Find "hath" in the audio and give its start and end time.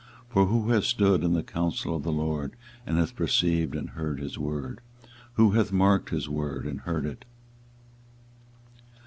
0.71-0.83, 2.97-3.15, 5.51-5.71